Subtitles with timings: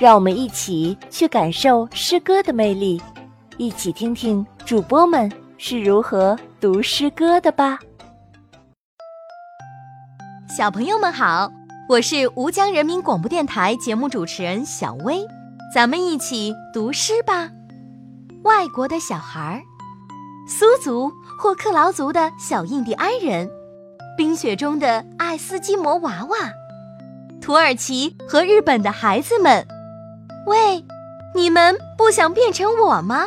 [0.00, 2.98] 让我们一起去感受诗歌的魅力，
[3.58, 7.78] 一起听听主播们是如何读诗歌的吧。
[10.48, 11.52] 小朋友们好，
[11.86, 15.22] 我是吴江人民广播电台节目主持人小薇，
[15.74, 17.50] 咱们一起读诗吧。
[18.44, 19.62] 外国的小孩，
[20.48, 23.50] 苏族或克劳族的小印第安人，
[24.16, 26.36] 冰雪中的爱斯基摩娃娃。
[27.42, 29.66] 土耳其和日本的孩子们，
[30.46, 30.84] 喂，
[31.34, 33.26] 你们不想变成我吗？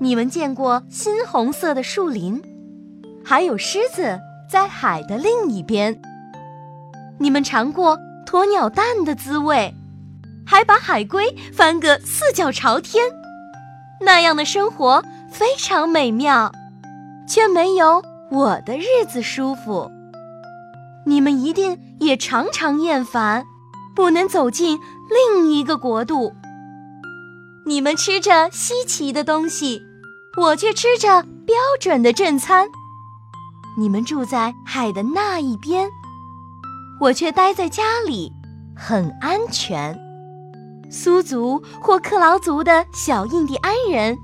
[0.00, 2.42] 你们见过猩红色的树林，
[3.24, 4.18] 还有狮子
[4.50, 6.00] 在海的另一边。
[7.18, 9.72] 你们尝过鸵鸟蛋的滋味，
[10.44, 13.04] 还把海龟翻个四脚朝天。
[14.00, 16.52] 那样的生活非常美妙，
[17.26, 19.90] 却没有我的日子舒服。
[21.06, 23.44] 你们一定也常常厌烦，
[23.94, 26.32] 不能走进另一个国度。
[27.66, 29.82] 你们吃着稀奇的东西，
[30.38, 32.68] 我却吃着标准的正餐。
[33.78, 35.88] 你们住在海的那一边，
[37.00, 38.30] 我却待在家里，
[38.76, 39.98] 很安全。
[40.90, 44.16] 苏族或克劳族的小印第安人，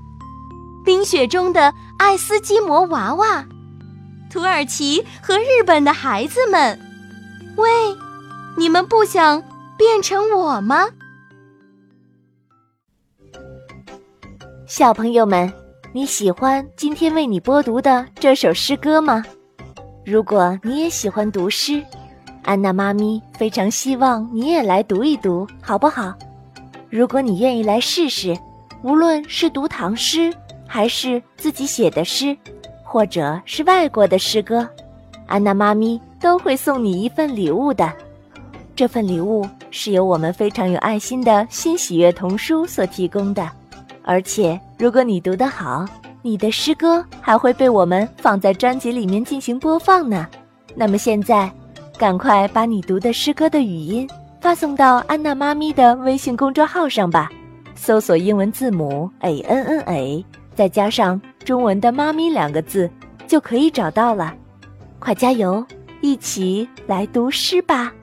[0.85, 3.43] 冰雪中的爱斯基摩娃娃。
[4.29, 6.79] 土耳其和日本的孩子们，
[7.57, 7.69] 喂，
[8.55, 9.43] 你们不想
[9.81, 10.87] 变成我吗？
[14.67, 15.51] 小朋友们，
[15.91, 19.25] 你喜欢今天为你播读的这首诗歌吗？
[20.05, 21.83] 如果你也喜欢读诗，
[22.43, 26.13] 安娜妈咪非常希望你也来读一读，好不好？
[26.87, 28.37] 如果你愿意来试试，
[28.83, 30.31] 无论是读唐诗，
[30.67, 32.37] 还是自己写的诗。
[32.83, 34.69] 或者是外国的诗歌，
[35.25, 37.91] 安娜妈咪都会送你一份礼物的。
[38.81, 43.47] 这份礼物是由我们非常有爱心的新喜悦童书所提供的，
[44.01, 45.85] 而且如果你读得好，
[46.23, 50.27] 你的诗歌还会被我们放在专辑里面进行播放呢。
[50.73, 51.47] 那么现在，
[51.95, 54.09] 赶快把你读的诗歌的语音
[54.41, 57.29] 发送到安娜妈咪的微信公众号上吧，
[57.75, 60.25] 搜索英文字母 a n n a，
[60.55, 61.21] 再加上。
[61.45, 62.89] 中文的“妈咪”两个字
[63.27, 64.33] 就可以找到了，
[64.97, 65.63] 快加油，
[66.01, 67.93] 一起来读诗吧！